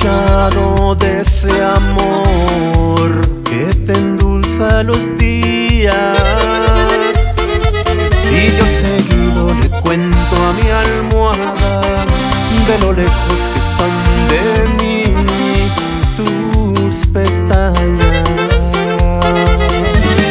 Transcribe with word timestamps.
de 0.00 1.20
ese 1.20 1.50
amor 1.62 3.20
que 3.44 3.66
te 3.84 3.92
endulza 3.92 4.82
los 4.82 5.16
días. 5.18 6.18
Y 8.32 8.56
yo 8.56 8.64
seguido 8.64 9.54
le 9.60 9.68
cuento 9.82 10.36
a 10.36 10.52
mi 10.54 10.70
almohada 10.70 12.04
de 12.66 12.78
lo 12.80 12.92
lejos 12.94 13.50
que 13.52 13.58
están 13.58 13.90
de 14.28 14.68
mí 14.78 15.04
tus 16.16 17.06
pestañas. 17.08 18.22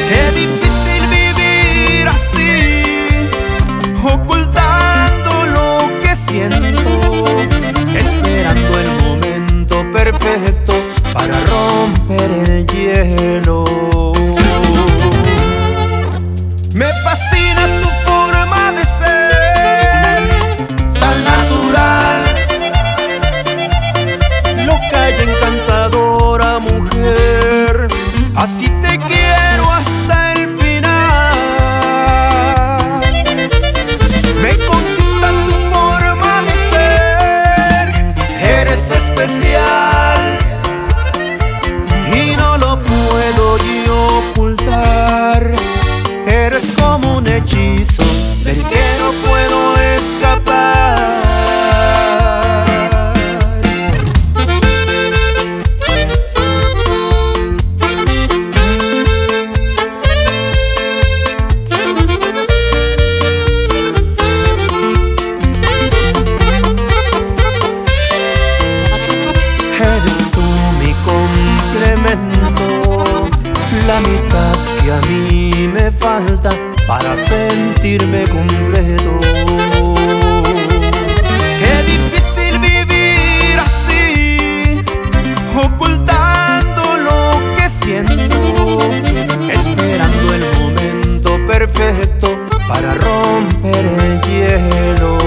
Qué 0.10 0.32
difícil 0.34 1.04
vivir 1.12 2.08
así, 2.08 3.30
ocultando 4.04 5.46
lo 5.54 5.90
que 6.02 6.16
siento. 6.16 6.79
Para 11.14 11.40
romper 11.46 12.32
el 12.48 12.66
hielo. 12.68 13.64
Me 16.74 16.86
fascina 16.86 17.66
tu 17.82 17.90
forma 18.06 18.72
de 18.74 18.84
ser, 18.84 20.30
tan 21.00 21.24
natural, 21.24 22.24
loca 24.66 25.10
y 25.10 25.14
encantadora 25.30 26.60
mujer. 26.60 27.88
Así 28.36 28.68
te 28.84 29.00
quiero 29.00 29.72
hasta 29.72 30.29
el 30.29 30.29
la 73.88 74.00
mitad 74.02 74.54
que 74.82 74.92
a 74.92 75.02
mí 75.10 75.68
me 75.68 75.92
falta 75.92 76.52
para 76.88 77.16
sentirme 77.18 78.24
completo. 78.24 79.20
Qué 81.60 81.84
difícil 81.92 82.60
vivir 82.60 83.60
así, 83.60 84.82
ocultando 85.56 86.84
lo 87.08 87.40
que 87.58 87.70
siento, 87.70 88.80
esperando 89.50 90.34
el 90.34 90.46
momento 90.58 91.46
perfecto 91.48 92.28
para 92.68 92.94
romper 92.94 93.86
el 93.86 94.22
hielo. 94.22 95.18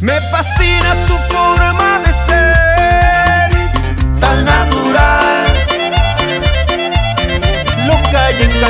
Me 0.00 0.20
fascina 0.32 0.94
tu 1.06 1.14
forma 1.32 1.71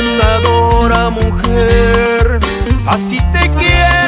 encantadora 0.03 1.11
mujer. 1.11 2.41
Así 2.87 3.19
te 3.33 3.51
quiero 3.55 4.02